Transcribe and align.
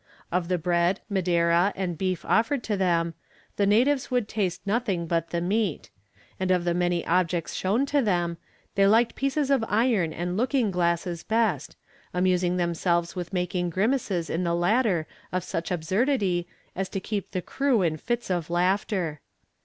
Of 0.31 0.47
the 0.47 0.57
bread, 0.57 0.99
madeira, 1.11 1.71
and 1.75 1.95
beef 1.95 2.25
offered 2.25 2.63
to 2.63 2.75
them, 2.75 3.13
the 3.57 3.67
natives 3.67 4.09
would 4.09 4.27
taste 4.27 4.65
nothing 4.65 5.05
but 5.05 5.29
the 5.29 5.41
meat; 5.41 5.91
and 6.39 6.49
of 6.49 6.63
the 6.65 6.73
many 6.73 7.05
objects 7.05 7.53
shown 7.53 7.85
to 7.85 8.01
them, 8.01 8.37
they 8.73 8.87
liked 8.87 9.13
pieces 9.13 9.51
of 9.51 9.63
iron 9.67 10.11
and 10.11 10.35
looking 10.35 10.71
glasses 10.71 11.21
best, 11.23 11.75
amusing 12.15 12.57
themselves 12.57 13.15
with 13.15 13.31
making 13.31 13.69
grimaces 13.69 14.27
in 14.27 14.43
the 14.43 14.55
latter 14.55 15.05
of 15.31 15.43
such 15.43 15.69
absurdity 15.69 16.47
as 16.75 16.89
to 16.89 16.99
keep 16.99 17.29
the 17.29 17.39
crew 17.43 17.83
in 17.83 17.95
fits 17.97 18.31
of 18.31 18.49
laughter. 18.49 19.19